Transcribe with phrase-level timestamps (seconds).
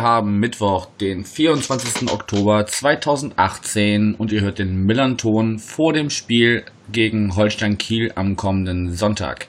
[0.00, 2.10] wir haben Mittwoch, den 24.
[2.10, 8.92] Oktober 2018 und ihr hört den Millanton vor dem Spiel gegen Holstein Kiel am kommenden
[8.92, 9.46] Sonntag.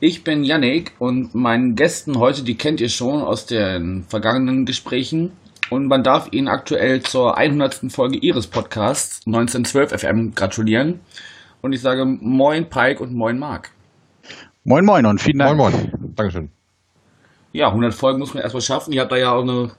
[0.00, 5.32] Ich bin Yannick und meinen Gästen heute, die kennt ihr schon aus den vergangenen Gesprächen.
[5.70, 7.90] Und man darf ihnen aktuell zur 100.
[7.90, 11.00] Folge ihres Podcasts 1912 FM gratulieren.
[11.62, 13.70] Und ich sage Moin Pike und Moin Marc.
[14.64, 15.56] Moin Moin und vielen Dank.
[15.56, 16.50] Moin Moin, Dankeschön.
[17.52, 18.92] Ja, 100 Folgen muss man erstmal schaffen.
[18.92, 19.70] Ihr habt da ja auch eine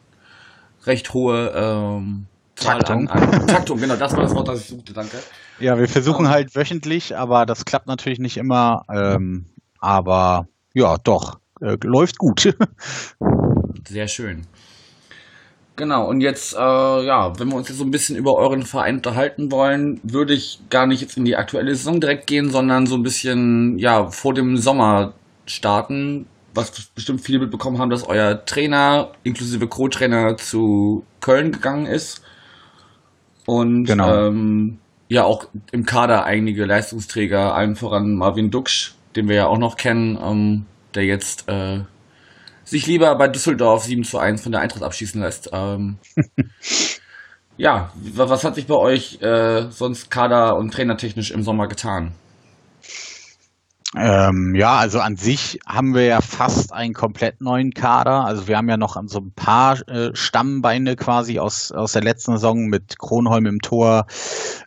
[0.85, 3.07] recht hohe ähm, Taktung.
[3.09, 5.17] An, an Taktung, genau, das war das Wort, das ich suchte, danke.
[5.59, 8.83] Ja, wir versuchen halt wöchentlich, aber das klappt natürlich nicht immer.
[8.91, 9.45] Ähm,
[9.79, 12.53] aber ja, doch, äh, läuft gut.
[13.87, 14.47] Sehr schön.
[15.75, 18.97] Genau, und jetzt, äh, ja, wenn wir uns jetzt so ein bisschen über euren Verein
[18.97, 22.95] unterhalten wollen, würde ich gar nicht jetzt in die aktuelle Saison direkt gehen, sondern so
[22.95, 25.13] ein bisschen, ja, vor dem Sommer
[25.45, 32.21] starten, was bestimmt viele mitbekommen haben, dass euer Trainer, inklusive Co-Trainer, zu Köln gegangen ist.
[33.45, 34.27] Und Genau.
[34.27, 39.57] ähm, ja, auch im Kader einige Leistungsträger, allen voran Marvin Duksch, den wir ja auch
[39.57, 41.79] noch kennen, ähm, der jetzt äh,
[42.63, 45.49] sich lieber bei Düsseldorf 7 zu 1 von der Eintracht abschießen lässt.
[45.53, 45.97] Ähm,
[47.57, 52.13] ja, wa- was hat sich bei euch äh, sonst kader- und trainertechnisch im Sommer getan?
[53.95, 58.23] Ähm, ja, also an sich haben wir ja fast einen komplett neuen Kader.
[58.23, 62.33] Also wir haben ja noch so ein paar äh, Stammbeine quasi aus, aus der letzten
[62.33, 64.05] Saison mit Kronholm im Tor,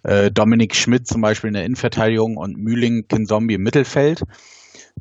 [0.02, 4.24] äh, Dominik Schmidt zum Beispiel in der Innenverteidigung und Mühling Zombie im Mittelfeld.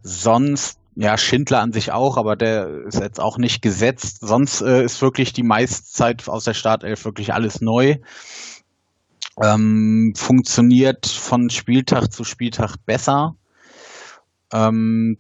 [0.04, 4.20] Sonst, ja, Schindler an sich auch, aber der ist jetzt auch nicht gesetzt.
[4.22, 7.96] Sonst äh, ist wirklich die meiste Zeit aus der Startelf wirklich alles neu.
[9.42, 13.36] Ähm, funktioniert von Spieltag zu Spieltag besser.
[14.54, 15.18] Ähm,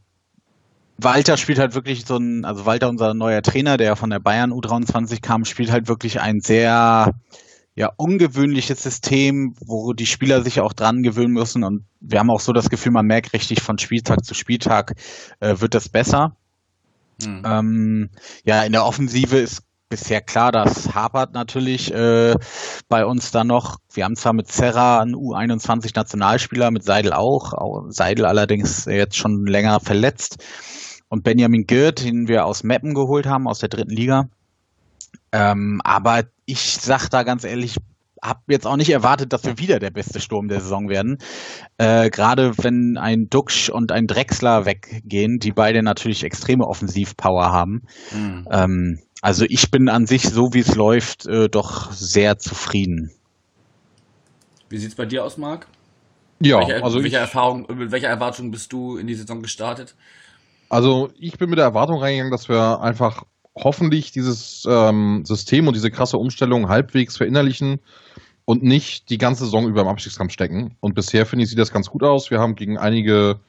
[0.97, 4.51] Walter spielt halt wirklich so ein, also Walter, unser neuer Trainer, der von der Bayern
[4.51, 7.13] U23 kam, spielt halt wirklich ein sehr
[7.73, 11.63] ja, ungewöhnliches System, wo die Spieler sich auch dran gewöhnen müssen.
[11.63, 14.93] Und wir haben auch so das Gefühl, man merkt richtig von Spieltag zu Spieltag
[15.39, 16.35] äh, wird das besser.
[17.23, 17.43] Hm.
[17.45, 18.09] Ähm,
[18.43, 22.33] ja, in der Offensive ist bisher klar, das hapert natürlich äh,
[22.89, 23.75] bei uns da noch.
[23.93, 27.53] Wir haben zwar mit Serra einen U21-Nationalspieler, mit Seidel auch,
[27.89, 30.43] Seidel allerdings jetzt schon länger verletzt.
[31.09, 34.23] Und Benjamin Girt, den wir aus Meppen geholt haben, aus der dritten Liga.
[35.33, 37.75] Ähm, aber ich sag da ganz ehrlich,
[38.23, 41.17] habe jetzt auch nicht erwartet, dass wir wieder der beste Sturm der Saison werden.
[41.77, 47.81] Äh, Gerade wenn ein Duxch und ein Drexler weggehen, die beide natürlich extreme Offensivpower haben.
[48.09, 48.47] Hm.
[48.51, 53.11] Ähm, also ich bin an sich, so wie es läuft, äh, doch sehr zufrieden.
[54.69, 55.67] Wie sieht's bei dir aus, Marc?
[56.39, 59.95] Ja, welche, also welche ich, Erfahrung, mit welcher Erwartung bist du in die Saison gestartet?
[60.71, 63.23] also ich bin mit der Erwartung reingegangen, dass wir einfach
[63.55, 67.81] hoffentlich dieses ähm, System und diese krasse Umstellung halbwegs verinnerlichen
[68.45, 70.77] und nicht die ganze Saison über im Abstiegskampf stecken.
[70.79, 72.31] Und bisher finde ich, sieht das ganz gut aus.
[72.31, 73.41] Wir haben gegen einige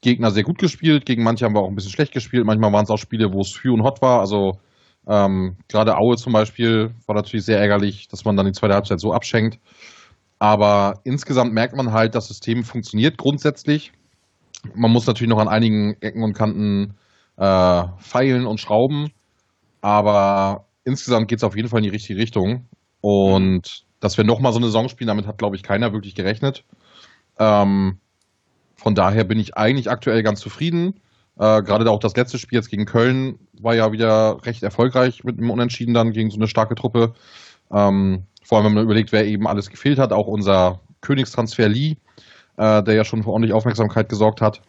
[0.00, 2.44] Gegner sehr gut gespielt, gegen manche haben wir auch ein bisschen schlecht gespielt.
[2.44, 4.18] Manchmal waren es auch Spiele, wo es für und hot war.
[4.18, 4.58] Also
[5.06, 9.00] ähm, gerade Aue zum Beispiel war natürlich sehr ärgerlich, dass man dann die zweite Halbzeit
[9.00, 9.58] so abschenkt.
[10.38, 13.92] Aber insgesamt merkt man halt, das System funktioniert grundsätzlich.
[14.74, 16.94] Man muss natürlich noch an einigen Ecken und Kanten
[17.36, 19.10] äh, feilen und schrauben.
[19.80, 22.66] Aber insgesamt geht es auf jeden Fall in die richtige Richtung.
[23.00, 26.64] Und dass wir nochmal so eine Saison spielen, damit hat, glaube ich, keiner wirklich gerechnet.
[27.38, 27.98] Ähm,
[28.76, 31.00] von daher bin ich eigentlich aktuell ganz zufrieden.
[31.38, 35.38] Äh, Gerade auch das letzte Spiel jetzt gegen Köln war ja wieder recht erfolgreich mit
[35.38, 37.14] einem Unentschieden dann gegen so eine starke Truppe.
[37.72, 40.12] Ähm, vor allem, wenn man überlegt, wer eben alles gefehlt hat.
[40.12, 41.96] Auch unser Königstransfer Lee,
[42.56, 44.60] äh, der ja schon für ordentlich Aufmerksamkeit gesorgt hat,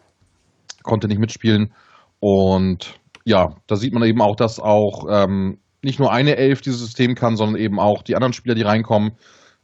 [0.82, 1.72] konnte nicht mitspielen.
[2.20, 6.80] Und ja, da sieht man eben auch, dass auch ähm, nicht nur eine Elf dieses
[6.80, 9.12] System kann, sondern eben auch die anderen Spieler, die reinkommen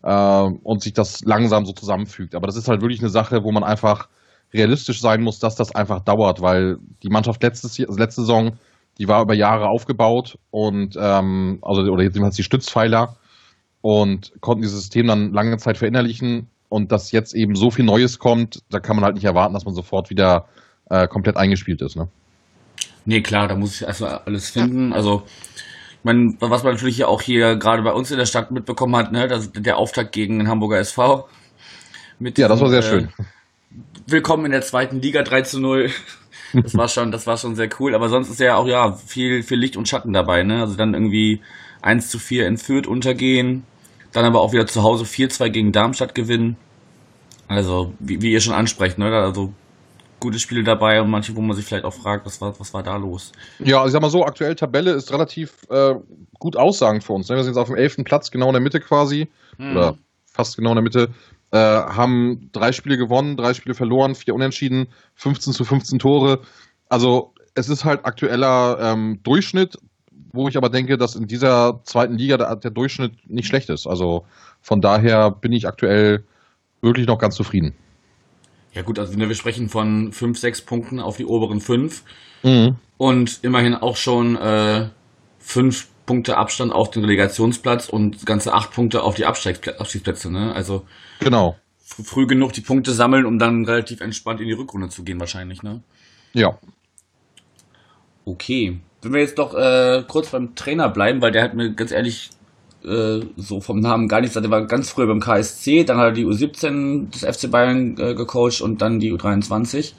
[0.02, 2.34] äh, und sich das langsam so zusammenfügt.
[2.34, 4.08] Aber das ist halt wirklich eine Sache, wo man einfach
[4.52, 8.52] realistisch sein muss, dass das einfach dauert, weil die Mannschaft letztes, Jahr- also letzte Saison,
[8.98, 13.16] die war über Jahre aufgebaut und ähm, also oder jetzt jedenfalls die Stützpfeiler
[13.80, 18.18] und konnten dieses System dann lange Zeit verinnerlichen und dass jetzt eben so viel Neues
[18.18, 20.46] kommt, da kann man halt nicht erwarten, dass man sofort wieder
[20.88, 21.96] äh, komplett eingespielt ist.
[21.96, 22.08] Ne?
[23.04, 24.92] Nee, klar, da muss ich erstmal alles finden.
[24.92, 25.24] Also,
[25.98, 29.12] ich meine, was man natürlich auch hier gerade bei uns in der Stadt mitbekommen hat,
[29.12, 31.28] ne, das, der Auftakt gegen den Hamburger SV.
[32.18, 33.08] Mit Ja, das war sehr diesem, schön.
[34.06, 35.90] Willkommen in der zweiten Liga 3 zu 0.
[36.54, 37.94] Das war schon, das war schon sehr cool.
[37.94, 40.60] Aber sonst ist ja auch ja viel, viel Licht und Schatten dabei, ne?
[40.60, 41.40] Also dann irgendwie
[41.80, 43.64] 1 zu 4 in Fürth untergehen,
[44.12, 46.58] dann aber auch wieder zu Hause 4-2 gegen Darmstadt gewinnen.
[47.48, 49.06] Also, wie, wie ihr schon ansprecht, ne?
[49.16, 49.54] Also
[50.20, 52.82] gute Spiele dabei und manche, wo man sich vielleicht auch fragt, was war, was war
[52.82, 53.32] da los?
[53.58, 55.94] Ja, also ich sag mal so, aktuell Tabelle ist relativ äh,
[56.38, 57.30] gut aussagend für uns.
[57.30, 57.36] Ne?
[57.36, 58.04] Wir sind jetzt auf dem 11.
[58.04, 59.30] Platz, genau in der Mitte quasi.
[59.56, 59.72] Hm.
[59.72, 59.96] Oder
[60.30, 61.08] fast genau in der Mitte.
[61.52, 66.40] Äh, haben drei Spiele gewonnen, drei Spiele verloren, vier Unentschieden, 15 zu 15 Tore.
[66.88, 69.76] Also es ist halt aktueller ähm, Durchschnitt,
[70.32, 73.86] wo ich aber denke, dass in dieser zweiten Liga der, der Durchschnitt nicht schlecht ist.
[73.86, 74.24] Also
[74.62, 76.24] von daher bin ich aktuell
[76.80, 77.74] wirklich noch ganz zufrieden.
[78.72, 82.02] Ja gut, also wir sprechen von fünf, sechs Punkten auf die oberen fünf
[82.42, 82.76] mhm.
[82.96, 84.88] und immerhin auch schon äh,
[85.38, 90.30] fünf Punkte Abstand auf den Relegationsplatz und ganze acht Punkte auf die Abstiegsplätze.
[90.30, 90.52] Ne?
[90.54, 90.84] Also
[91.20, 91.56] genau.
[91.84, 95.62] früh genug die Punkte sammeln, um dann relativ entspannt in die Rückrunde zu gehen wahrscheinlich.
[95.62, 95.82] Ne?
[96.32, 96.58] Ja.
[98.24, 98.80] Okay.
[99.00, 102.30] Wenn wir jetzt doch äh, kurz beim Trainer bleiben, weil der hat mir ganz ehrlich
[102.84, 106.12] äh, so vom Namen gar nichts, der war ganz früher beim KSC, dann hat er
[106.12, 109.94] die U17 des FC Bayern äh, gecoacht und dann die U23.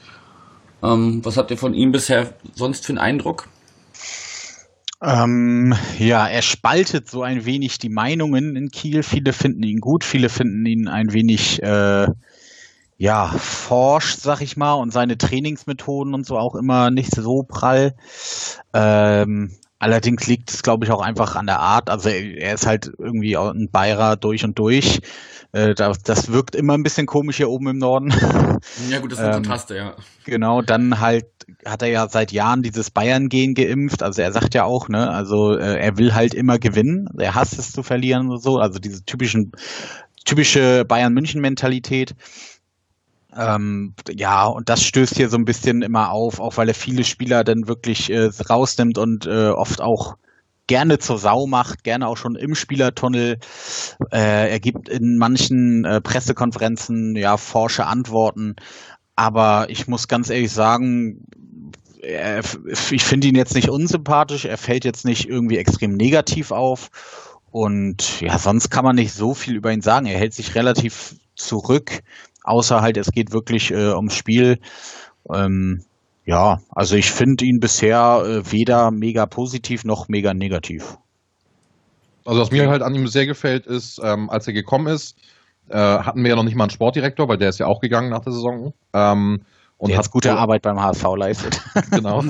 [0.82, 3.48] Ähm, was habt ihr von ihm bisher sonst für einen Eindruck?
[5.04, 9.02] Ähm, ja, er spaltet so ein wenig die Meinungen in Kiel.
[9.02, 12.06] Viele finden ihn gut, viele finden ihn ein wenig äh,
[12.96, 17.94] ja, forscht, sag ich mal, und seine Trainingsmethoden und so auch immer nicht so prall.
[18.72, 19.50] Ähm,
[19.84, 21.90] allerdings liegt es, glaube ich, auch einfach an der Art.
[21.90, 25.00] Also er ist halt irgendwie ein Bayer durch und durch.
[25.52, 28.12] Äh, das, wirkt immer ein bisschen komisch hier oben im Norden.
[28.88, 29.94] Ja gut, das sind ähm, Kontraste, ja.
[30.24, 31.26] Genau, dann halt
[31.66, 34.02] hat er ja seit Jahren dieses Bayern-Gen geimpft.
[34.02, 37.06] Also er sagt ja auch, ne, also äh, er will halt immer gewinnen.
[37.18, 38.56] Er hasst es zu verlieren und so.
[38.56, 39.52] Also diese typischen,
[40.24, 42.14] typische Bayern-München-Mentalität.
[43.36, 47.04] Ähm, ja, und das stößt hier so ein bisschen immer auf, auch weil er viele
[47.04, 50.16] Spieler dann wirklich äh, rausnimmt und äh, oft auch
[50.66, 53.38] gerne zur Sau macht, gerne auch schon im Spielertunnel.
[54.10, 58.56] Äh, er gibt in manchen äh, Pressekonferenzen ja forsche Antworten,
[59.16, 61.24] aber ich muss ganz ehrlich sagen,
[62.00, 62.42] er,
[62.90, 66.90] ich finde ihn jetzt nicht unsympathisch, er fällt jetzt nicht irgendwie extrem negativ auf.
[67.50, 70.06] Und ja, sonst kann man nicht so viel über ihn sagen.
[70.06, 72.02] Er hält sich relativ zurück,
[72.44, 74.58] außer halt, es geht wirklich äh, ums Spiel.
[75.32, 75.82] Ähm,
[76.26, 80.96] ja, also ich finde ihn bisher äh, weder mega positiv noch mega negativ.
[82.24, 85.18] Also was mir halt an ihm sehr gefällt, ist, ähm, als er gekommen ist,
[85.68, 88.10] äh, hatten wir ja noch nicht mal einen Sportdirektor, weil der ist ja auch gegangen
[88.10, 88.72] nach der Saison.
[88.94, 89.42] Ähm,
[89.76, 91.60] und der hat gute wohl, Arbeit beim HSV leistet.
[91.90, 92.22] genau.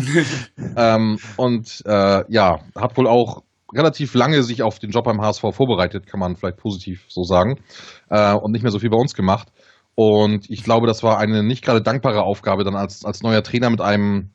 [0.77, 5.43] ähm, und äh, ja, hat wohl auch relativ lange sich auf den Job beim HSV
[5.53, 7.61] vorbereitet, kann man vielleicht positiv so sagen,
[8.09, 9.49] äh, und nicht mehr so viel bei uns gemacht.
[9.95, 13.71] Und ich glaube, das war eine nicht gerade dankbare Aufgabe, dann als, als neuer Trainer
[13.71, 14.31] mit einem,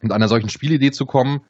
[0.00, 1.42] mit einer solchen Spielidee zu kommen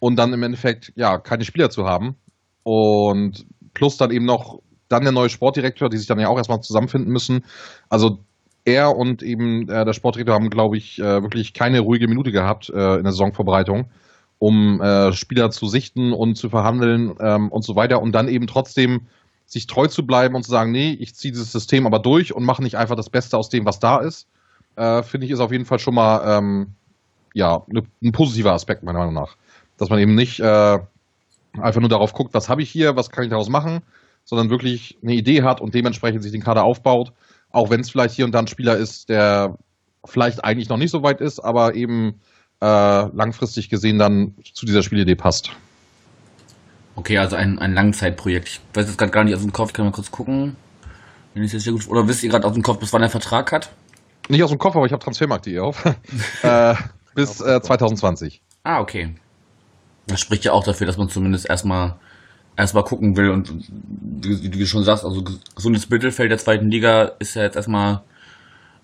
[0.00, 2.16] und dann im Endeffekt, ja, keine Spieler zu haben.
[2.62, 6.60] Und plus dann eben noch dann der neue Sportdirektor, die sich dann ja auch erstmal
[6.60, 7.44] zusammenfinden müssen.
[7.88, 8.18] Also
[8.64, 12.70] er und eben äh, der Sportdirektor haben, glaube ich, äh, wirklich keine ruhige Minute gehabt
[12.70, 13.90] äh, in der Saisonvorbereitung,
[14.38, 18.46] um äh, Spieler zu sichten und zu verhandeln ähm, und so weiter und dann eben
[18.46, 19.06] trotzdem
[19.52, 22.42] sich treu zu bleiben und zu sagen, nee, ich ziehe dieses System aber durch und
[22.42, 24.26] mache nicht einfach das Beste aus dem, was da ist,
[24.76, 26.68] äh, finde ich, ist auf jeden Fall schon mal ähm,
[27.34, 29.36] ja, ne, ein positiver Aspekt, meiner Meinung nach.
[29.76, 30.78] Dass man eben nicht äh,
[31.60, 33.82] einfach nur darauf guckt, was habe ich hier, was kann ich daraus machen,
[34.24, 37.12] sondern wirklich eine Idee hat und dementsprechend sich den Kader aufbaut,
[37.50, 39.58] auch wenn es vielleicht hier und da ein Spieler ist, der
[40.02, 42.22] vielleicht eigentlich noch nicht so weit ist, aber eben
[42.62, 45.50] äh, langfristig gesehen dann zu dieser Spielidee passt.
[46.94, 48.48] Okay, also ein, ein Langzeitprojekt.
[48.48, 50.56] Ich weiß jetzt gerade gar nicht aus dem Kopf, kann man kurz gucken.
[51.34, 53.50] Wenn ich jetzt gut, oder wisst ihr gerade aus dem Kopf, bis wann er Vertrag
[53.52, 53.70] hat?
[54.28, 55.84] Nicht aus dem Kopf, aber ich habe Transfermarkt.de auf.
[56.42, 56.74] äh,
[57.14, 58.42] bis äh, 2020.
[58.64, 59.14] Ah, okay.
[60.06, 61.96] Das spricht ja auch dafür, dass man zumindest erstmal
[62.56, 67.12] erstmal gucken will und wie, wie, du schon sagst, also gesundes Mittelfeld der zweiten Liga
[67.18, 68.02] ist ja jetzt erstmal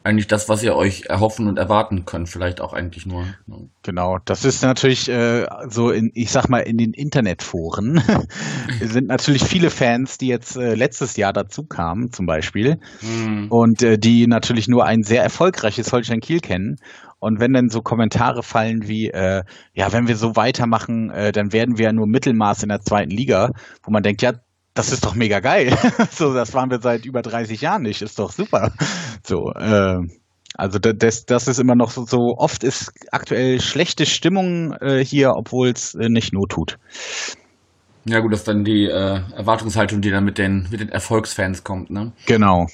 [0.09, 3.27] eigentlich das, was ihr euch erhoffen und erwarten könnt, vielleicht auch eigentlich nur.
[3.47, 3.69] Ne?
[3.83, 8.03] Genau, das ist natürlich äh, so in, ich sag mal, in den Internetforen
[8.81, 13.49] sind natürlich viele Fans, die jetzt äh, letztes Jahr dazu kamen, zum Beispiel, mhm.
[13.51, 16.77] und äh, die natürlich nur ein sehr erfolgreiches Holstein Kiel kennen.
[17.21, 19.43] Und wenn dann so Kommentare fallen wie, äh,
[19.75, 23.11] ja, wenn wir so weitermachen, äh, dann werden wir ja nur Mittelmaß in der zweiten
[23.11, 23.51] Liga,
[23.83, 24.33] wo man denkt, ja,
[24.79, 25.77] das ist doch mega geil.
[26.13, 28.01] so, das waren wir seit über 30 Jahren nicht.
[28.01, 28.71] Ist doch super.
[29.27, 29.99] So, äh,
[30.55, 35.33] also das, das ist immer noch so, so oft ist aktuell schlechte Stimmung äh, hier,
[35.35, 36.79] obwohl es äh, nicht not tut.
[38.05, 41.65] Ja gut, das ist dann die äh, Erwartungshaltung, die dann mit den, mit den Erfolgsfans
[41.65, 42.13] kommt, ne?
[42.27, 42.67] Genau.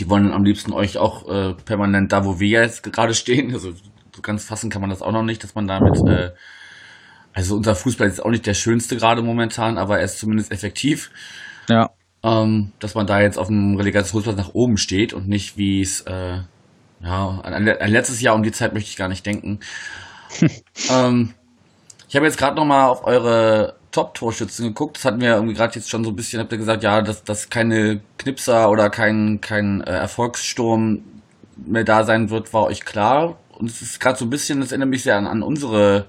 [0.00, 3.70] Die wollen am liebsten euch auch äh, permanent da, wo wir jetzt gerade stehen, also
[3.70, 6.30] so ganz fassen kann man das auch noch nicht, dass man damit, äh,
[7.36, 11.10] also unser Fußball ist auch nicht der schönste gerade momentan, aber er ist zumindest effektiv.
[11.68, 11.90] Ja.
[12.22, 16.00] Ähm, dass man da jetzt auf dem Relegationsplatz nach oben steht und nicht wie es,
[16.00, 16.38] äh,
[17.02, 19.60] ja, an, an letztes Jahr um die Zeit möchte ich gar nicht denken.
[20.90, 21.34] ähm,
[22.08, 24.96] ich habe jetzt gerade noch mal auf eure Top-Torschützen geguckt.
[24.96, 27.22] Das hatten wir irgendwie gerade jetzt schon so ein bisschen, habt ihr gesagt, ja, dass,
[27.22, 31.04] dass keine Knipser oder kein, kein äh, Erfolgssturm
[31.66, 33.36] mehr da sein wird, war euch klar.
[33.58, 36.06] Und es ist gerade so ein bisschen, das erinnert mich sehr an, an unsere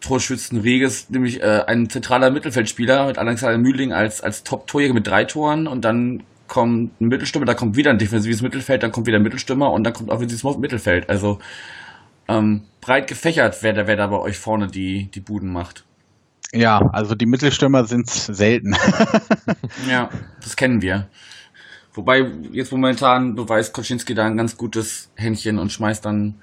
[0.00, 5.66] Torschützenriege, nämlich äh, ein zentraler Mittelfeldspieler mit Alexander Mühling als, als Top-Torjäger mit drei Toren
[5.66, 9.22] und dann kommt ein Mittelstürmer, da kommt wieder ein defensives Mittelfeld, dann kommt wieder ein
[9.22, 11.08] Mittelstürmer und dann kommt offensives Mittelfeld.
[11.08, 11.38] Also
[12.28, 15.84] ähm, breit gefächert, wer da, wer da bei euch vorne die, die Buden macht.
[16.52, 18.74] Ja, also die Mittelstürmer sind selten.
[19.88, 20.10] ja,
[20.42, 21.08] das kennen wir.
[21.92, 26.40] Wobei jetzt momentan beweist Koczynski da ein ganz gutes Händchen und schmeißt dann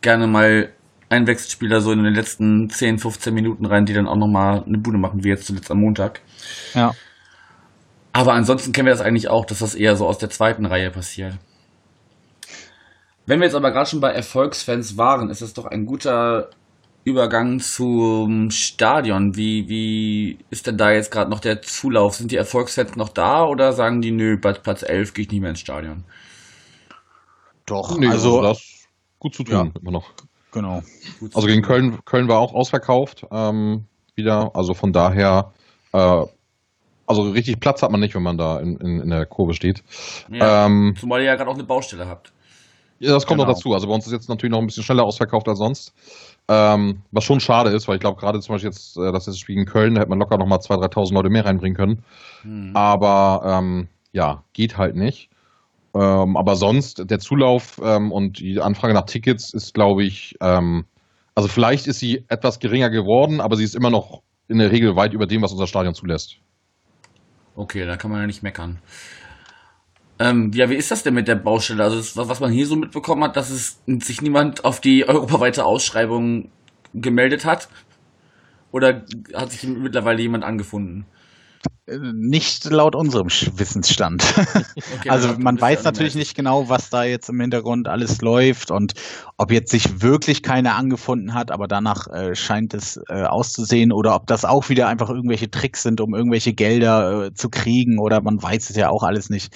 [0.00, 0.70] gerne mal
[1.08, 4.78] einen Wechselspieler so in den letzten 10, 15 Minuten rein, die dann auch nochmal eine
[4.78, 6.20] Bude machen, wie jetzt zuletzt am Montag.
[6.74, 6.94] Ja.
[8.12, 10.90] Aber ansonsten kennen wir das eigentlich auch, dass das eher so aus der zweiten Reihe
[10.90, 11.34] passiert.
[13.26, 16.50] Wenn wir jetzt aber gerade schon bei Erfolgsfans waren, ist das doch ein guter
[17.04, 19.36] Übergang zum Stadion.
[19.36, 22.16] Wie, wie ist denn da jetzt gerade noch der Zulauf?
[22.16, 25.40] Sind die Erfolgsfans noch da oder sagen die, nö, bei Platz 11 gehe ich nicht
[25.40, 26.04] mehr ins Stadion?
[27.66, 28.88] Doch, Nee, also, das ist
[29.18, 29.80] gut zu tun, Ja.
[29.80, 30.10] immer noch.
[30.60, 30.82] Genau.
[31.20, 33.84] Gut Also gegen Köln, Köln war auch ausverkauft ähm,
[34.14, 34.50] wieder.
[34.54, 35.52] Also von daher,
[35.92, 36.24] äh,
[37.06, 39.82] also richtig Platz hat man nicht, wenn man da in, in, in der Kurve steht.
[40.30, 42.32] Ja, Ähm, zumal ihr ja gerade auch eine Baustelle habt.
[42.98, 43.48] ja, das kommt Genau.
[43.50, 43.72] noch dazu.
[43.72, 45.94] Also bei uns ist jetzt natürlich noch ein bisschen schneller ausverkauft als sonst.
[46.50, 49.38] Ähm, was schon schade ist, weil ich glaube, gerade zum Beispiel jetzt äh, das letzte
[49.40, 52.04] Spiel gegen Köln, da hätte man locker nochmal 2.000, 3.000 Leute mehr reinbringen können.
[52.42, 52.70] Hm.
[52.74, 55.28] Aber ähm, ja, geht halt nicht.
[55.98, 60.84] Ähm, aber sonst, der Zulauf ähm, und die Anfrage nach Tickets ist, glaube ich, ähm,
[61.34, 64.94] also vielleicht ist sie etwas geringer geworden, aber sie ist immer noch in der Regel
[64.94, 66.36] weit über dem, was unser Stadion zulässt.
[67.56, 68.78] Okay, da kann man ja nicht meckern.
[70.20, 71.82] Ähm, ja, wie ist das denn mit der Baustelle?
[71.82, 75.64] Also, das, was man hier so mitbekommen hat, dass es sich niemand auf die europaweite
[75.64, 76.50] Ausschreibung
[76.94, 77.68] gemeldet hat?
[78.70, 81.06] Oder hat sich mittlerweile jemand angefunden?
[81.86, 84.22] Nicht laut unserem Wissensstand.
[84.98, 88.94] Okay, also man weiß natürlich nicht genau, was da jetzt im Hintergrund alles läuft und
[89.36, 94.14] ob jetzt sich wirklich keiner angefunden hat, aber danach äh, scheint es äh, auszusehen oder
[94.14, 98.22] ob das auch wieder einfach irgendwelche Tricks sind, um irgendwelche Gelder äh, zu kriegen oder
[98.22, 99.54] man weiß es ja auch alles nicht.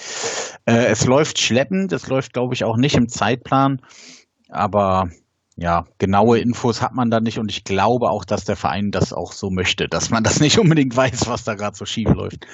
[0.65, 3.81] Äh, es läuft schleppend, es läuft glaube ich auch nicht im Zeitplan,
[4.49, 5.09] aber
[5.55, 9.13] ja, genaue Infos hat man da nicht und ich glaube auch, dass der Verein das
[9.13, 12.47] auch so möchte, dass man das nicht unbedingt weiß, was da gerade so schief läuft.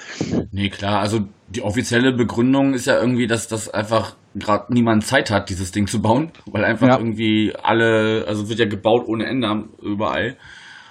[0.52, 5.30] Nee, klar, also die offizielle Begründung ist ja irgendwie, dass das einfach gerade niemand Zeit
[5.30, 6.98] hat, dieses Ding zu bauen, weil einfach Ja.
[6.98, 10.36] irgendwie alle, also wird ja gebaut ohne Ende überall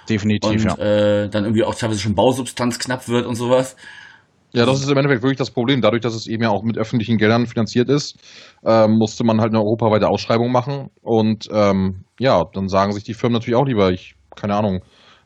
[0.08, 0.76] Definitiv, und ja.
[0.78, 3.76] äh, dann irgendwie auch teilweise schon Bausubstanz knapp wird und sowas.
[4.52, 5.80] Ja, das ist im Endeffekt wirklich das Problem.
[5.80, 8.18] Dadurch, dass es eben ja auch mit öffentlichen Geldern finanziert ist,
[8.64, 10.90] ähm, musste man halt eine europaweite Ausschreibung machen.
[11.02, 14.82] Und ähm, ja, dann sagen sich die Firmen natürlich auch lieber, ich, keine Ahnung,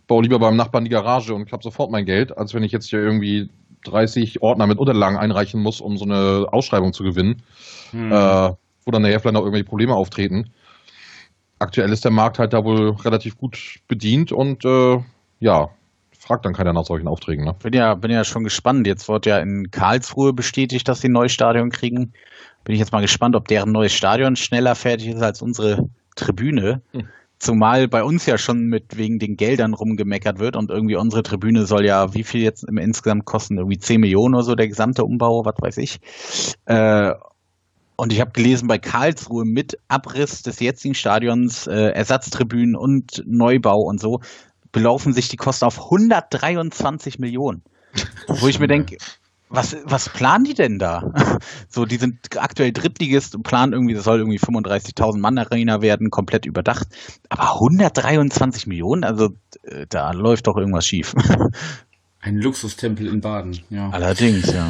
[0.07, 2.91] baue lieber beim Nachbarn die Garage und habe sofort mein Geld, als wenn ich jetzt
[2.91, 3.49] hier irgendwie
[3.85, 7.43] 30 Ordner mit Unterlagen einreichen muss, um so eine Ausschreibung zu gewinnen,
[7.93, 8.13] Hm.
[8.13, 8.51] äh,
[8.85, 10.51] wo dann nachher vielleicht noch irgendwelche Probleme auftreten.
[11.59, 14.99] Aktuell ist der Markt halt da wohl relativ gut bedient und äh,
[15.41, 15.71] ja,
[16.25, 17.45] fragt dann keiner nach solchen Aufträgen.
[17.45, 17.55] Ne?
[17.63, 18.87] Bin ja, bin ja schon gespannt.
[18.87, 22.13] Jetzt wurde ja in Karlsruhe bestätigt, dass sie ein neues Stadion kriegen.
[22.65, 26.81] Bin ich jetzt mal gespannt, ob deren neues Stadion schneller fertig ist als unsere Tribüne.
[26.93, 27.09] Hm.
[27.39, 31.67] Zumal bei uns ja schon mit wegen den Geldern rumgemeckert wird und irgendwie unsere Tribüne
[31.67, 33.59] soll ja wie viel jetzt im insgesamt kosten?
[33.59, 35.99] Irgendwie 10 Millionen oder so, der gesamte Umbau, was weiß ich.
[36.65, 37.13] Äh,
[37.97, 43.83] und ich habe gelesen, bei Karlsruhe mit Abriss des jetzigen Stadions, äh, Ersatztribünen und Neubau
[43.83, 44.21] und so,
[44.75, 47.63] belaufen sich die Kosten auf 123 Millionen.
[48.27, 48.99] Wo ich mir denke,
[49.49, 51.11] was, was planen die denn da?
[51.69, 56.11] So, die sind aktuell Drittligist und planen irgendwie, das soll irgendwie 35.000 Mann Arena werden,
[56.11, 56.87] komplett überdacht.
[57.29, 59.31] Aber 123 Millionen, also
[59.63, 61.15] äh, da läuft doch irgendwas schief.
[62.21, 63.91] Ein Luxustempel in Baden, ja.
[63.91, 64.69] Allerdings, ja.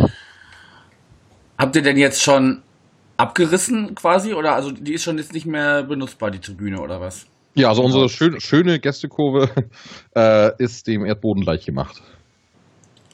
[1.59, 2.63] Habt ihr denn jetzt schon
[3.17, 4.35] abgerissen quasi?
[4.35, 7.27] Oder also die ist schon jetzt nicht mehr benutzbar, die Tribüne oder was?
[7.55, 9.49] Ja, also unsere schön, schöne Gästekurve
[10.17, 12.03] äh, ist dem Erdboden gleich gemacht.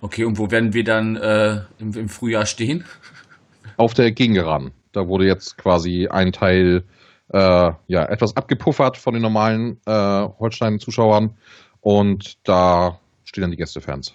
[0.01, 2.85] Okay, und wo werden wir dann äh, im, im Frühjahr stehen?
[3.77, 4.73] Auf der Gegengeraden.
[4.93, 6.85] Da wurde jetzt quasi ein Teil
[7.33, 7.39] äh,
[7.87, 11.37] ja, etwas abgepuffert von den normalen äh, Holstein-Zuschauern
[11.81, 14.15] und da stehen dann die Gästefans.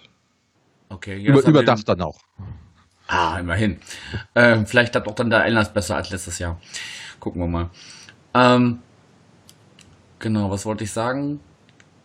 [0.88, 2.18] Okay, ja, Über, überdacht dann auch.
[3.08, 3.78] Ah, immerhin.
[4.34, 6.60] Ähm, vielleicht hat auch dann der Einlass besser als letztes Jahr.
[7.20, 7.70] Gucken wir mal.
[8.34, 8.80] Ähm,
[10.18, 11.40] Genau, was wollte ich sagen?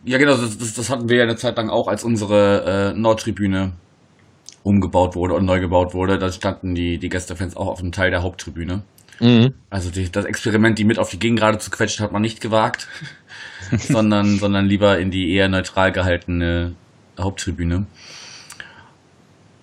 [0.04, 2.98] Ja, genau, das, das, das hatten wir ja eine Zeit lang auch, als unsere äh,
[2.98, 3.72] Nordtribüne
[4.62, 6.18] umgebaut wurde und neu gebaut wurde.
[6.18, 8.82] Da standen die, die Gästefans auch auf einem Teil der Haupttribüne.
[9.20, 9.54] Mhm.
[9.70, 12.88] Also die, das Experiment, die mit auf die Gegengrade zu quetschen, hat man nicht gewagt,
[13.78, 16.74] sondern, sondern lieber in die eher neutral gehaltene
[17.18, 17.86] Haupttribüne.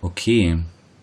[0.01, 0.59] Okay.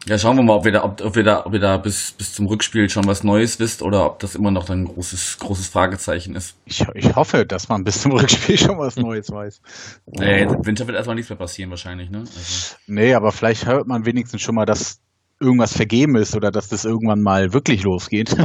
[0.08, 2.12] Ja, schauen wir mal, ob wir da, ob, ob wir da, ob ihr da bis,
[2.12, 5.66] bis zum Rückspiel schon was Neues wisst oder ob das immer noch ein großes, großes
[5.66, 6.54] Fragezeichen ist.
[6.64, 9.60] Ich, ich hoffe, dass man bis zum Rückspiel schon was Neues weiß.
[10.06, 12.20] Naja, jetzt im Winter wird erstmal nichts mehr passieren wahrscheinlich, ne?
[12.20, 15.00] Also, Nee, aber vielleicht hört man wenigstens schon mal, dass
[15.40, 18.36] irgendwas vergeben ist oder dass das irgendwann mal wirklich losgeht.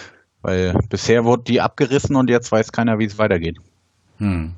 [0.42, 3.56] Weil bisher wurde die abgerissen und jetzt weiß keiner, wie es weitergeht.
[4.18, 4.52] hm.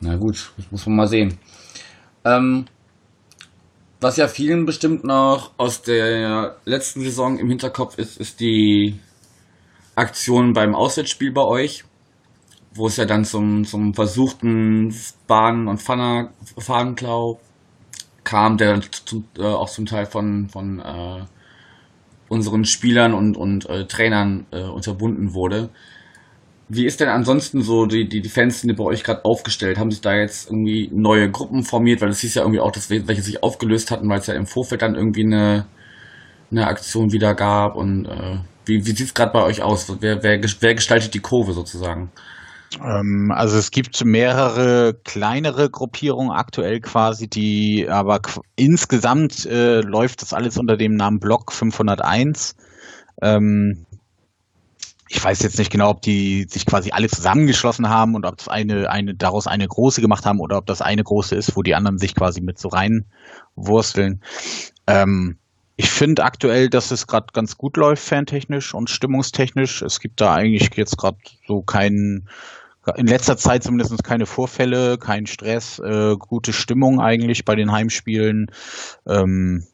[0.00, 1.38] Na gut, das muss man mal sehen.
[2.24, 2.66] Ähm,
[4.00, 8.98] was ja vielen bestimmt noch aus der letzten Saison im Hinterkopf ist, ist die
[9.94, 11.84] Aktion beim Auswärtsspiel bei euch,
[12.74, 14.94] wo es ja dann zum, zum versuchten
[15.26, 17.40] Bahn- und Fahnenklau
[18.24, 21.24] kam, der zum, äh, auch zum Teil von, von äh,
[22.28, 25.70] unseren Spielern und, und äh, Trainern äh, unterbunden wurde.
[26.68, 29.78] Wie ist denn ansonsten so die, die, die Fanszene bei euch gerade aufgestellt?
[29.78, 32.00] Haben sich da jetzt irgendwie neue Gruppen formiert?
[32.00, 34.46] Weil es hieß ja irgendwie auch, dass welche sich aufgelöst hatten, weil es ja im
[34.46, 35.66] Vorfeld dann irgendwie eine,
[36.50, 37.76] eine Aktion wieder gab.
[37.76, 39.86] Und äh, wie, wie sieht es gerade bei euch aus?
[40.00, 42.10] Wer, wer, wer gestaltet die Kurve sozusagen?
[42.82, 48.20] Ähm, also es gibt mehrere kleinere Gruppierungen aktuell quasi, die aber
[48.56, 52.56] insgesamt äh, läuft das alles unter dem Namen Block 501.
[53.22, 53.86] Ähm,
[55.08, 58.48] ich weiß jetzt nicht genau, ob die sich quasi alle zusammengeschlossen haben und ob das
[58.48, 61.74] eine, eine daraus eine große gemacht haben oder ob das eine große ist, wo die
[61.74, 64.20] anderen sich quasi mit so reinwursteln.
[64.86, 65.38] Ähm,
[65.76, 69.82] ich finde aktuell, dass es gerade ganz gut läuft, fantechnisch und stimmungstechnisch.
[69.82, 72.28] Es gibt da eigentlich jetzt gerade so keinen,
[72.96, 78.50] in letzter Zeit zumindest keine Vorfälle, kein Stress, äh, gute Stimmung eigentlich bei den Heimspielen.
[79.06, 79.66] Ähm,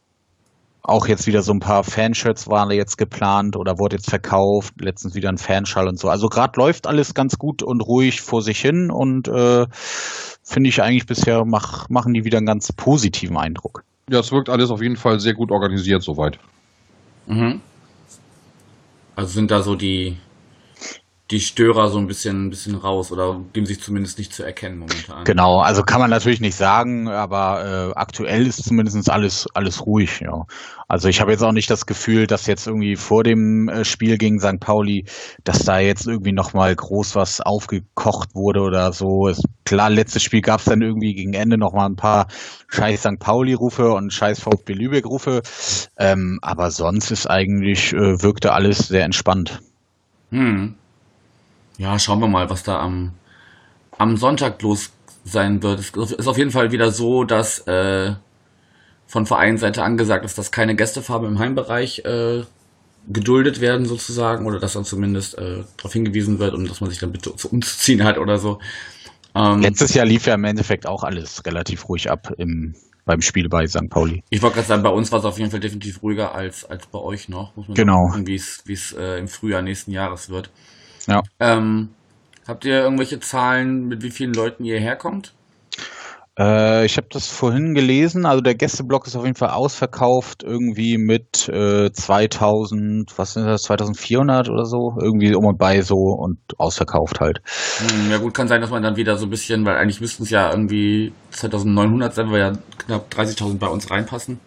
[0.83, 5.15] auch jetzt wieder so ein paar Fanshirts waren jetzt geplant oder wurde jetzt verkauft, letztens
[5.15, 6.09] wieder ein Fanschall und so.
[6.09, 9.67] Also gerade läuft alles ganz gut und ruhig vor sich hin und äh,
[10.43, 13.85] finde ich eigentlich bisher mach, machen die wieder einen ganz positiven Eindruck.
[14.11, 16.39] Ja, es wirkt alles auf jeden Fall sehr gut organisiert soweit.
[17.27, 17.61] Mhm.
[19.15, 20.17] Also sind da so die,
[21.33, 24.79] die Störer so ein bisschen, ein bisschen raus oder geben sich zumindest nicht zu erkennen
[24.79, 25.25] momentan.
[25.25, 30.21] Genau, also kann man natürlich nicht sagen, aber äh, aktuell ist zumindest alles, alles ruhig,
[30.21, 30.45] ja.
[30.89, 34.19] Also ich habe jetzt auch nicht das Gefühl, dass jetzt irgendwie vor dem äh, Spiel
[34.19, 34.61] gegen St.
[34.61, 35.07] Pauli,
[35.43, 39.27] dass da jetzt irgendwie nochmal groß was aufgekocht wurde oder so.
[39.27, 42.27] Es, klar, letztes Spiel gab es dann irgendwie gegen Ende nochmal ein paar
[42.69, 43.19] scheiß St.
[43.19, 45.41] Pauli-Rufe und scheiß VfB Lübeck-Rufe.
[45.97, 49.61] Ähm, aber sonst ist eigentlich, äh, wirkte alles sehr entspannt.
[50.31, 50.75] Hm.
[51.83, 53.11] Ja, schauen wir mal, was da am,
[53.99, 54.93] am Sonntag los
[55.25, 55.81] sein wird.
[55.81, 58.13] Es ist auf jeden Fall wieder so, dass äh,
[59.09, 62.45] von Vereinsseite angesagt ist, dass keine Gästefarbe im Heimbereich äh,
[63.09, 67.01] geduldet werden sozusagen oder dass dann zumindest äh, darauf hingewiesen wird und dass man sich
[67.01, 68.61] dann bitte zu umzuziehen hat oder so.
[69.35, 73.49] Ähm, Letztes Jahr lief ja im Endeffekt auch alles relativ ruhig ab im, beim Spiel
[73.49, 73.91] bei St.
[73.91, 74.23] Pauli.
[74.31, 76.87] Ich wollte gerade sagen, bei uns war es auf jeden Fall definitiv ruhiger als, als
[76.87, 77.57] bei euch noch.
[77.57, 78.07] Muss man Genau.
[78.07, 80.51] gucken, wie es äh, im Frühjahr nächsten Jahres wird.
[81.07, 81.23] Ja.
[81.41, 81.91] Ähm,
[82.47, 85.35] habt ihr irgendwelche Zahlen, mit wie vielen Leuten ihr herkommt?
[86.39, 90.97] Äh, ich habe das vorhin gelesen, also der Gästeblock ist auf jeden Fall ausverkauft, irgendwie
[90.97, 96.39] mit äh, 2000, was sind das, 2400 oder so, irgendwie um und bei so und
[96.57, 97.43] ausverkauft halt.
[97.79, 100.23] Hm, ja gut, kann sein, dass man dann wieder so ein bisschen, weil eigentlich müssten
[100.23, 104.41] es ja irgendwie 2900 sein, weil ja knapp 30.000 bei uns reinpassen.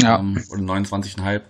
[0.00, 1.40] Ja, Ähm, oder 29,5.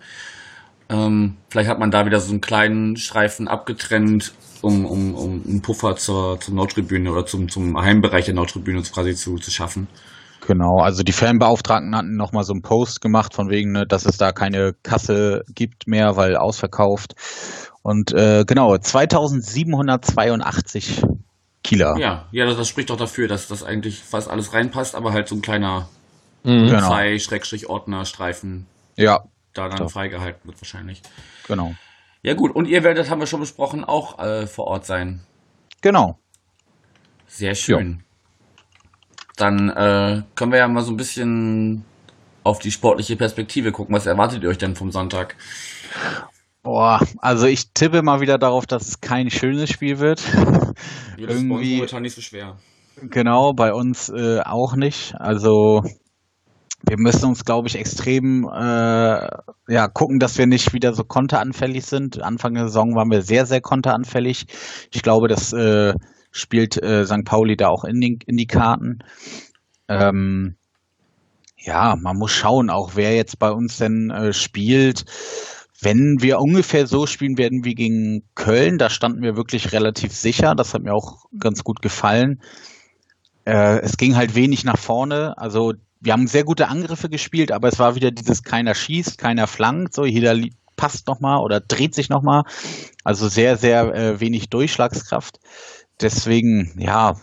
[0.89, 5.61] Ähm, vielleicht hat man da wieder so einen kleinen Streifen abgetrennt, um, um, um einen
[5.63, 9.89] Puffer zur, zur Nordtribüne oder zum, zum Heimbereich der Nordtribüne quasi zu, zu schaffen.
[10.47, 10.79] genau.
[10.81, 14.33] Also die Fanbeauftragten hatten nochmal so einen Post gemacht von wegen, ne, dass es da
[14.33, 17.15] keine Kasse gibt mehr, weil ausverkauft.
[17.83, 21.03] Und äh, genau, 2782
[21.63, 21.97] Kieler.
[21.99, 25.29] Ja, ja, das, das spricht doch dafür, dass das eigentlich fast alles reinpasst, aber halt
[25.29, 25.89] so ein kleiner
[26.45, 26.69] Mhm.
[26.69, 26.89] Genau.
[26.89, 31.03] Polizei-Ordner-Streifen Ja, da dann freigehalten wird wahrscheinlich.
[31.47, 31.75] genau.
[32.23, 35.21] Ja gut, und ihr werdet, haben wir schon besprochen, auch äh, vor Ort sein.
[35.83, 36.19] Genau.
[37.29, 38.03] Sehr schön.
[39.37, 41.85] Dann äh, können wir ja mal so ein bisschen
[42.43, 43.95] auf die sportliche Perspektive gucken.
[43.95, 45.37] Was erwartet ihr euch denn vom Sonntag?
[46.65, 50.21] Boah, also ich tippe mal wieder darauf, dass es kein schönes Spiel wird.
[50.21, 50.75] Ja, das ist
[51.17, 52.57] bei uns Irgendwie- momentan nicht so schwer.
[53.01, 55.15] Genau, bei uns äh, auch nicht.
[55.21, 55.85] Also
[56.87, 59.29] wir müssen uns, glaube ich, extrem äh,
[59.69, 62.23] ja, gucken, dass wir nicht wieder so konteranfällig sind.
[62.23, 64.47] Anfang der Saison waren wir sehr, sehr konteranfällig.
[64.93, 65.95] Ich glaube, das äh,
[66.31, 67.25] spielt äh, St.
[67.25, 69.01] Pauli da auch in, den, in die Karten.
[69.89, 70.57] Ähm,
[71.57, 75.05] ja, man muss schauen, auch wer jetzt bei uns denn äh, spielt.
[75.81, 80.55] Wenn wir ungefähr so spielen werden wie gegen Köln, da standen wir wirklich relativ sicher.
[80.55, 82.41] Das hat mir auch ganz gut gefallen.
[83.45, 85.37] Äh, es ging halt wenig nach vorne.
[85.39, 89.47] Also wir haben sehr gute Angriffe gespielt, aber es war wieder dieses keiner schießt, keiner
[89.47, 90.37] flankt, so jeder
[90.77, 92.45] passt nochmal oder dreht sich nochmal.
[93.05, 95.41] Also sehr, sehr äh, wenig Durchschlagskraft.
[96.01, 97.15] Deswegen, ja,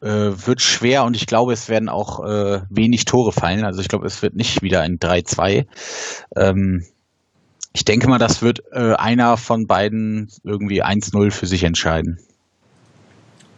[0.00, 3.64] äh, wird schwer und ich glaube, es werden auch äh, wenig Tore fallen.
[3.64, 5.66] Also ich glaube, es wird nicht wieder ein 3-2.
[6.36, 6.84] Ähm,
[7.72, 12.18] ich denke mal, das wird äh, einer von beiden irgendwie 1-0 für sich entscheiden.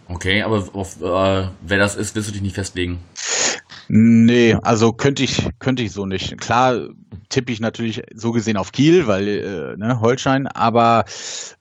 [0.09, 3.01] Okay, aber auf, äh, wer das ist, willst du dich nicht festlegen?
[3.89, 6.39] Nee, also könnte ich, könnte ich so nicht.
[6.39, 6.89] Klar
[7.29, 11.05] tippe ich natürlich so gesehen auf Kiel, weil äh, ne, Holstein, aber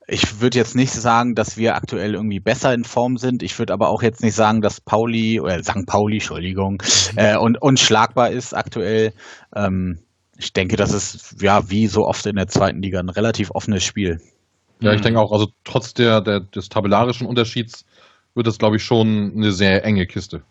[0.08, 3.44] ich würde jetzt nicht sagen, dass wir aktuell irgendwie besser in Form sind.
[3.44, 5.86] Ich würde aber auch jetzt nicht sagen, dass Pauli oder St.
[5.86, 6.82] Pauli, Entschuldigung,
[7.14, 7.18] mhm.
[7.18, 9.14] äh, und unschlagbar ist aktuell.
[9.56, 10.00] Ähm,
[10.38, 13.84] ich denke, das ist ja wie so oft in der zweiten Liga ein relativ offenes
[13.84, 14.20] Spiel.
[14.82, 17.86] Ja, ich denke auch, also trotz der, der des tabellarischen Unterschieds
[18.34, 20.44] wird das, glaube ich, schon eine sehr enge Kiste.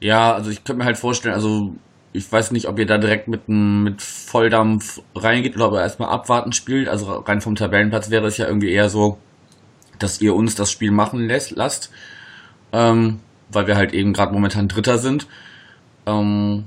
[0.00, 1.74] Ja, also ich könnte mir halt vorstellen, also
[2.12, 6.08] ich weiß nicht, ob ihr da direkt mit, mit Volldampf reingeht oder ob ihr erstmal
[6.08, 6.88] abwarten spielt.
[6.88, 9.18] Also rein vom Tabellenplatz wäre es ja irgendwie eher so,
[9.98, 11.90] dass ihr uns das Spiel machen lässt, lasst.
[12.72, 15.26] Ähm, weil wir halt eben gerade momentan Dritter sind.
[16.06, 16.64] Ähm,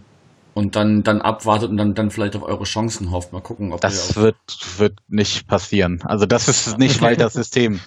[0.53, 3.33] und dann, dann abwartet und dann, dann vielleicht auf eure Chancen hofft.
[3.33, 4.37] Mal gucken, ob Das wird,
[4.77, 6.01] wird nicht passieren.
[6.03, 7.81] Also das ist nicht Walters System.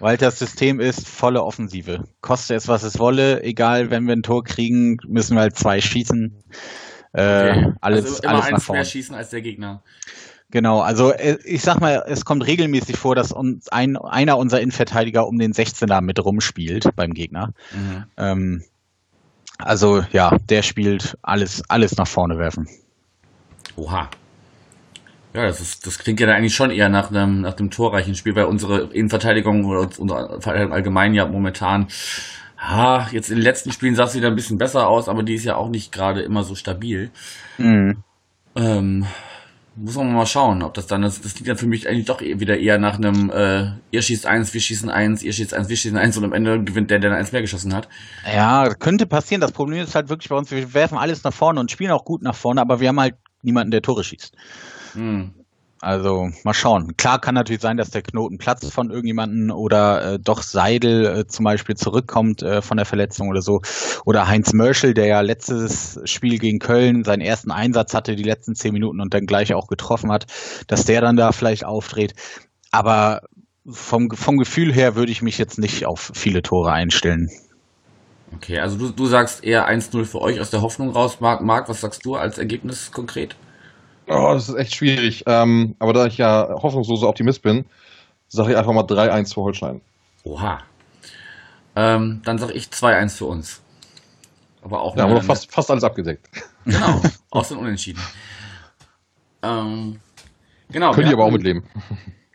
[0.00, 2.04] Walters System ist volle Offensive.
[2.20, 3.42] Koste es, was es wolle.
[3.42, 6.34] Egal, wenn wir ein Tor kriegen, müssen wir halt zwei schießen.
[7.12, 7.72] Äh, okay.
[7.80, 8.78] Alles, also immer alles eins nach vorne.
[8.78, 9.82] mehr schießen als der Gegner.
[10.50, 14.60] Genau, also äh, ich sag mal, es kommt regelmäßig vor, dass uns ein, einer unserer
[14.60, 17.52] Innenverteidiger um den 16er mit rumspielt beim Gegner.
[17.72, 18.04] Mhm.
[18.16, 18.64] Ähm,
[19.58, 22.66] also ja, der spielt alles, alles nach vorne werfen.
[23.76, 24.08] Oha.
[25.32, 28.34] Ja, das, ist, das klingt ja eigentlich schon eher nach einem, nach einem torreichen Spiel,
[28.34, 31.86] weil unsere Innenverteidigung oder unsere Verteidigung allgemein ja momentan,
[32.58, 35.34] ah, jetzt in den letzten Spielen sah es wieder ein bisschen besser aus, aber die
[35.34, 37.10] ist ja auch nicht gerade immer so stabil.
[37.58, 38.02] Mhm.
[38.56, 39.06] Ähm,
[39.76, 42.20] muss man mal schauen, ob das dann, das, das klingt dann für mich eigentlich doch
[42.20, 45.76] wieder eher nach einem, äh, ihr schießt eins, wir schießen eins, ihr schießt eins, wir
[45.76, 47.88] schießen eins und am Ende gewinnt der, der eins mehr geschossen hat.
[48.26, 49.40] Ja, könnte passieren.
[49.40, 52.04] Das Problem ist halt wirklich bei uns, wir werfen alles nach vorne und spielen auch
[52.04, 54.34] gut nach vorne, aber wir haben halt niemanden, der Tore schießt.
[54.94, 55.34] Hm.
[55.82, 56.94] Also mal schauen.
[56.98, 61.26] Klar kann natürlich sein, dass der Knoten platzt von irgendjemanden oder äh, doch Seidel äh,
[61.26, 63.62] zum Beispiel zurückkommt äh, von der Verletzung oder so.
[64.04, 68.54] Oder Heinz Mörschel, der ja letztes Spiel gegen Köln seinen ersten Einsatz hatte, die letzten
[68.54, 70.26] zehn Minuten und dann gleich auch getroffen hat,
[70.66, 72.12] dass der dann da vielleicht aufdreht.
[72.72, 73.22] Aber
[73.66, 77.30] vom, vom Gefühl her würde ich mich jetzt nicht auf viele Tore einstellen.
[78.36, 81.20] Okay, also du, du sagst eher 1-0 für euch aus der Hoffnung raus.
[81.20, 83.34] Marc, Marc, was sagst du als Ergebnis konkret?
[84.10, 85.22] Oh, das ist echt schwierig.
[85.26, 87.64] Ähm, aber da ich ja hoffnungsloser Optimist bin,
[88.28, 89.80] sage ich einfach mal 3-1 für Holstein.
[90.24, 90.58] Oha.
[91.76, 93.62] Ähm, dann sage ich 2-1 für uns.
[94.62, 94.96] Aber auch.
[94.96, 96.28] Ja, aber fast, fast alles abgedeckt.
[96.66, 98.02] Genau, aus den Unentschieden.
[99.42, 99.98] Ähm,
[100.68, 100.92] genau.
[100.92, 101.64] Könnt ihr aber auch mitleben.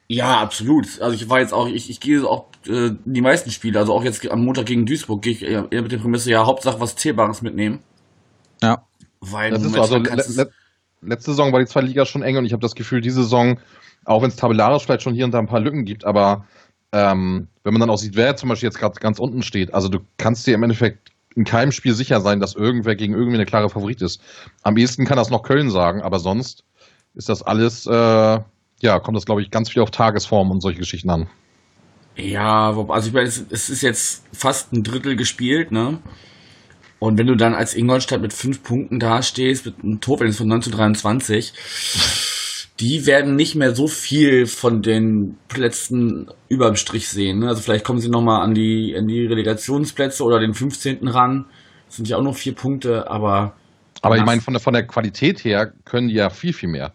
[0.07, 0.99] Ja, absolut.
[0.99, 4.03] Also ich war jetzt auch, ich, ich gehe auch äh, die meisten Spiele, also auch
[4.03, 7.43] jetzt am Montag gegen Duisburg, gehe ich eher mit der Prämisse, ja, Hauptsache was Zählbares
[7.43, 7.83] mitnehmen.
[8.63, 8.83] Ja.
[9.19, 9.99] Weil das ist so, also
[11.05, 13.59] letzte Saison war die zweite Liga schon eng und ich habe das Gefühl, diese Saison,
[14.05, 16.45] auch wenn es tabellarisch vielleicht schon hier und da ein paar Lücken gibt, aber
[16.91, 19.89] ähm, wenn man dann auch sieht, wer zum Beispiel jetzt gerade ganz unten steht, also
[19.89, 23.45] du kannst dir im Endeffekt in keinem Spiel sicher sein, dass irgendwer gegen irgendwie eine
[23.45, 24.21] klare Favorit ist.
[24.63, 26.63] Am ehesten kann das noch Köln sagen, aber sonst
[27.13, 28.39] ist das alles, äh,
[28.81, 31.27] ja, kommt das, glaube ich, ganz viel auf Tagesform und solche Geschichten an.
[32.15, 33.37] Ja, also ich meine, es
[33.69, 35.99] ist jetzt fast ein Drittel gespielt, ne?
[36.99, 40.61] Und wenn du dann als Ingolstadt mit fünf Punkten dastehst, mit einem Torverhältnis von 9
[40.61, 41.53] zu 23,
[42.79, 47.39] die werden nicht mehr so viel von den Plätzen überm Strich sehen.
[47.39, 47.47] Ne?
[47.47, 51.07] Also vielleicht kommen sie nochmal an die, an die Relegationsplätze oder den 15.
[51.07, 51.45] ran.
[51.87, 53.53] Das sind ja auch noch vier Punkte, aber.
[54.01, 56.93] Aber ich meine, von der, von der Qualität her können die ja viel, viel mehr.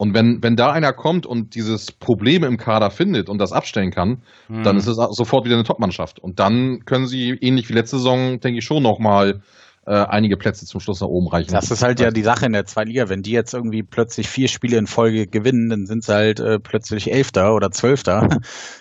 [0.00, 3.90] Und wenn, wenn da einer kommt und dieses Problem im Kader findet und das abstellen
[3.90, 4.62] kann, mhm.
[4.62, 6.18] dann ist es sofort wieder eine Topmannschaft.
[6.18, 9.42] Und dann können sie, ähnlich wie letzte Saison, denke ich, schon nochmal
[9.86, 11.52] äh, einige Plätze zum Schluss nach oben reichen.
[11.52, 13.10] Das ist halt ja die Sache in der zweiten Liga.
[13.10, 16.58] Wenn die jetzt irgendwie plötzlich vier Spiele in Folge gewinnen, dann sind sie halt äh,
[16.58, 18.26] plötzlich Elfter oder Zwölfter.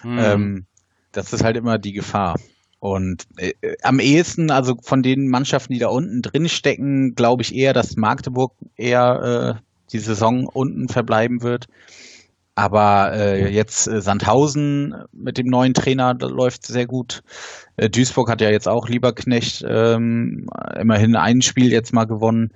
[0.05, 0.19] Mhm.
[0.19, 0.65] Ähm,
[1.11, 2.35] das ist halt immer die Gefahr.
[2.79, 3.51] Und äh,
[3.83, 7.97] am ehesten, also von den Mannschaften, die da unten drin stecken, glaube ich eher, dass
[7.97, 11.67] Magdeburg eher äh, die Saison unten verbleiben wird.
[12.55, 17.21] Aber äh, jetzt äh, Sandhausen mit dem neuen Trainer läuft sehr gut.
[17.77, 20.47] Äh, Duisburg hat ja jetzt auch Lieberknecht ähm,
[20.77, 22.51] immerhin ein Spiel jetzt mal gewonnen.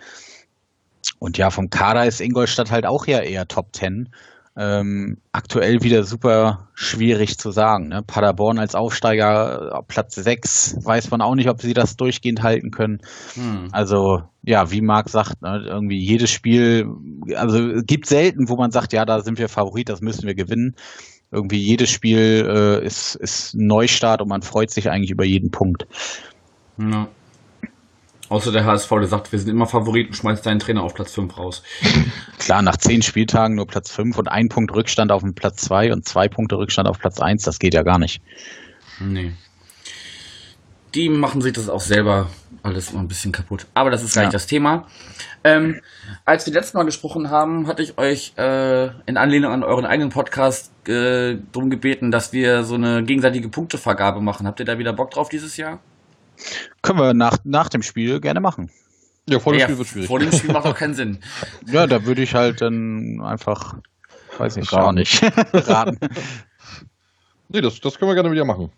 [1.19, 4.09] Und ja, vom Kader ist Ingolstadt halt auch ja eher Top Ten
[4.55, 7.87] ähm, aktuell wieder super schwierig zu sagen.
[7.87, 8.01] Ne?
[8.05, 12.69] Paderborn als Aufsteiger auf Platz 6, weiß man auch nicht, ob sie das durchgehend halten
[12.69, 12.99] können.
[13.33, 13.69] Hm.
[13.71, 16.85] Also, ja, wie Marc sagt, ne, irgendwie jedes Spiel,
[17.35, 20.75] also gibt selten, wo man sagt, ja, da sind wir Favorit, das müssen wir gewinnen.
[21.31, 25.49] Irgendwie jedes Spiel äh, ist, ist ein Neustart und man freut sich eigentlich über jeden
[25.49, 25.87] Punkt.
[26.77, 27.07] Ja.
[28.29, 31.37] Außer der HSV, der sagt, wir sind immer Favoriten, schmeißt deinen Trainer auf Platz 5
[31.37, 31.61] raus.
[32.39, 35.91] Klar, nach zehn Spieltagen nur Platz 5 und ein Punkt Rückstand auf dem Platz 2
[35.93, 38.21] und zwei Punkte Rückstand auf Platz 1, das geht ja gar nicht.
[38.99, 39.33] Nee.
[40.95, 42.29] Die machen sich das auch selber
[42.61, 43.67] alles immer ein bisschen kaputt.
[43.73, 44.31] Aber das ist gleich ja.
[44.31, 44.87] das Thema.
[45.43, 45.81] Ähm,
[46.23, 50.09] als wir letztes Mal gesprochen haben, hatte ich euch äh, in Anlehnung an euren eigenen
[50.09, 54.47] Podcast äh, darum gebeten, dass wir so eine gegenseitige Punktevergabe machen.
[54.47, 55.79] Habt ihr da wieder Bock drauf dieses Jahr?
[56.81, 58.69] Können wir nach, nach dem Spiel gerne machen.
[59.27, 60.07] Ja, vor dem ja, Spiel wird schwierig.
[60.07, 61.19] Vor dem Spiel macht auch keinen Sinn.
[61.71, 63.75] Ja, da würde ich halt dann einfach,
[64.37, 65.21] weiß ich gar nicht,
[65.53, 65.97] raten.
[67.49, 68.71] Nee, das, das können wir gerne wieder machen.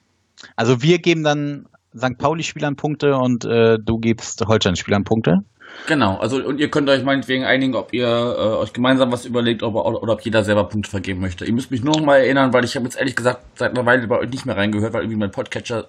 [0.56, 2.18] Also wir geben dann St.
[2.18, 5.40] Pauli-Spielern Punkte und äh, du gibst Holstein-Spielern Punkte.
[5.88, 9.62] Genau, also und ihr könnt euch meinetwegen einigen, ob ihr äh, euch gemeinsam was überlegt
[9.62, 11.46] ob, oder, oder ob jeder selber Punkte vergeben möchte.
[11.46, 13.86] Ihr müsst mich nur noch mal erinnern, weil ich habe jetzt ehrlich gesagt seit einer
[13.86, 15.88] Weile bei euch nicht mehr reingehört, weil irgendwie mein Podcatcher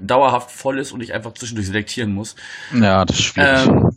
[0.00, 2.36] dauerhaft voll ist und ich einfach zwischendurch selektieren muss.
[2.72, 3.68] Ja, das ist schwierig.
[3.68, 3.90] Ähm,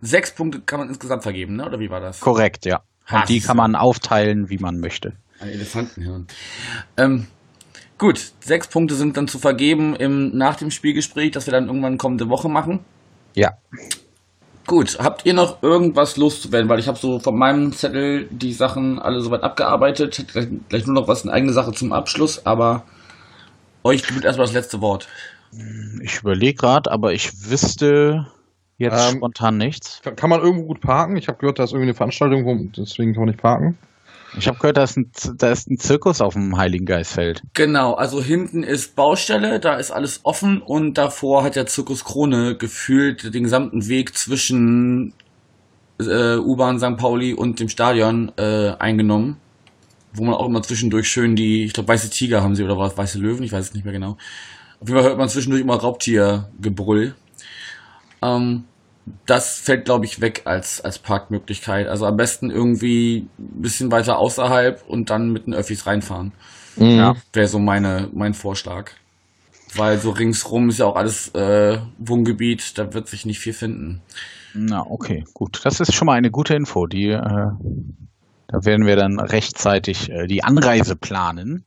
[0.00, 1.66] sechs Punkte kann man insgesamt vergeben, ne?
[1.66, 2.20] oder wie war das?
[2.20, 2.80] Korrekt, ja.
[3.10, 5.14] Und die kann man aufteilen, wie man möchte.
[5.40, 6.26] Ein Elefantenhirn.
[6.96, 7.26] Ähm,
[7.98, 11.98] gut, sechs Punkte sind dann zu vergeben im, nach dem Spielgespräch, das wir dann irgendwann
[11.98, 12.84] kommende Woche machen.
[13.34, 13.52] Ja.
[14.66, 16.68] Gut, habt ihr noch irgendwas loszuwerden?
[16.68, 20.18] Weil ich habe so von meinem Zettel die Sachen alle soweit abgearbeitet.
[20.18, 22.84] Hätte gleich, gleich nur noch was eine eigene Sache zum Abschluss, aber
[23.84, 25.08] euch gibt erstmal das letzte Wort.
[26.02, 28.26] Ich überlege gerade, aber ich wüsste
[28.78, 30.00] jetzt ähm, spontan nichts.
[30.02, 31.16] Kann, kann, man irgendwo gut parken?
[31.16, 33.78] Ich habe gehört, da ist irgendwie eine Veranstaltung, wo, deswegen kann man nicht parken.
[34.38, 37.42] Ich habe gehört, da ist, ein, da ist ein Zirkus auf dem Heiligen Geistfeld.
[37.54, 42.56] Genau, also hinten ist Baustelle, da ist alles offen und davor hat der Zirkus Krone
[42.56, 45.14] gefühlt den gesamten Weg zwischen
[45.98, 46.96] äh, U-Bahn St.
[46.96, 49.38] Pauli und dem Stadion äh, eingenommen
[50.12, 52.96] wo man auch immer zwischendurch schön die, ich glaube, weiße Tiger haben sie oder was,
[52.96, 54.16] weiße Löwen, ich weiß es nicht mehr genau.
[54.80, 57.14] Auf jeden Fall hört man zwischendurch immer Raubtiergebrüll.
[58.22, 58.64] Ähm,
[59.26, 61.88] das fällt, glaube ich, weg als, als Parkmöglichkeit.
[61.88, 66.32] Also am besten irgendwie ein bisschen weiter außerhalb und dann mit den Öffis reinfahren.
[66.76, 66.96] Mhm.
[66.96, 68.92] Ja, wäre so meine, mein Vorschlag.
[69.74, 74.02] Weil so ringsrum ist ja auch alles äh, Wohngebiet, da wird sich nicht viel finden.
[74.52, 75.60] Na, okay, gut.
[75.64, 76.86] Das ist schon mal eine gute Info.
[76.86, 77.50] Die äh,
[78.50, 81.64] da werden wir dann rechtzeitig äh, die Anreise planen.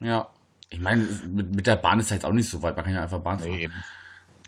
[0.00, 0.28] Ja.
[0.70, 2.76] Ich meine, mit, mit der Bahn ist ja jetzt auch nicht so weit.
[2.76, 3.50] Man kann ja einfach Bahn fahren.
[3.50, 3.68] Nee.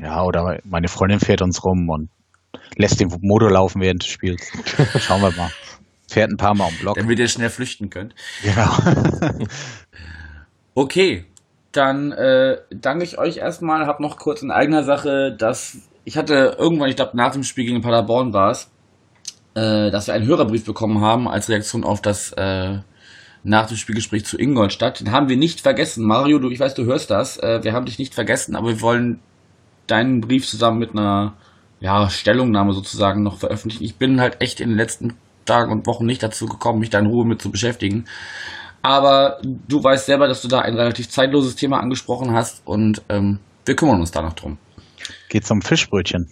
[0.01, 2.11] Ja, oder meine Freundin fährt uns rum und
[2.77, 4.51] lässt den Motor laufen während des Spiels.
[4.99, 5.51] Schauen wir mal.
[6.09, 6.96] Fährt ein paar Mal um Block.
[6.96, 8.14] Damit ihr schnell flüchten könnt.
[8.42, 8.79] Ja.
[10.75, 11.27] okay.
[11.73, 13.87] Dann äh, danke ich euch erstmal.
[13.87, 17.66] Hab noch kurz in eigener Sache, dass ich hatte irgendwann, ich glaube nach dem Spiel
[17.66, 18.70] gegen Paderborn war es,
[19.54, 22.78] äh, dass wir einen Hörerbrief bekommen haben als Reaktion auf das äh,
[23.42, 25.00] nach dem Spielgespräch zu Ingolstadt.
[25.00, 26.04] Den haben wir nicht vergessen.
[26.04, 27.38] Mario, du, ich weiß, du hörst das.
[27.38, 29.20] Äh, wir haben dich nicht vergessen, aber wir wollen
[29.86, 31.34] deinen Brief zusammen mit einer
[31.80, 33.84] ja, Stellungnahme sozusagen noch veröffentlichen.
[33.84, 35.14] Ich bin halt echt in den letzten
[35.46, 38.04] Tagen und Wochen nicht dazu gekommen, mich da in Ruhe mit zu beschäftigen.
[38.82, 43.40] Aber du weißt selber, dass du da ein relativ zeitloses Thema angesprochen hast und ähm,
[43.64, 44.58] wir kümmern uns da noch drum.
[45.28, 46.28] Geht's um Fischbrötchen?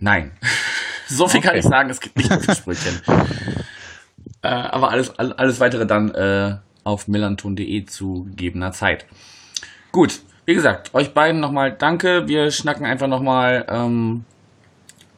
[0.00, 0.32] Nein.
[1.08, 1.48] So viel okay.
[1.48, 3.00] kann ich sagen, es gibt nicht um Fischbrötchen.
[4.42, 9.06] äh, aber alles, alles weitere dann äh, auf melanton.de zu gegebener Zeit.
[9.92, 12.28] Gut, wie gesagt, euch beiden nochmal danke.
[12.28, 14.24] Wir schnacken einfach nochmal, ähm,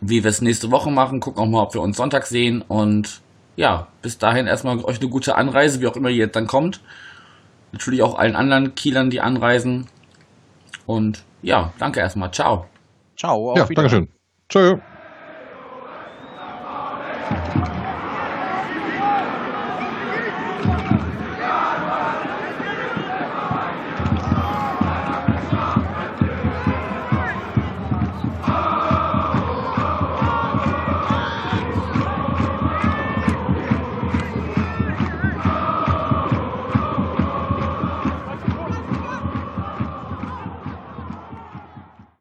[0.01, 1.21] wie wir es nächste Woche machen.
[1.21, 2.63] Gucken auch mal, ob wir uns Sonntag sehen.
[2.63, 3.21] Und
[3.57, 6.81] ja, bis dahin erstmal euch eine gute Anreise, wie auch immer ihr jetzt dann kommt.
[7.73, 9.87] Natürlich auch allen anderen Kielern, die anreisen.
[10.87, 12.31] Und ja, danke erstmal.
[12.31, 12.67] Ciao.
[13.17, 13.53] Ciao.
[13.53, 14.09] Auf ja, Dankeschön.
[14.49, 14.79] Tschö.
[17.29, 17.76] Thank you.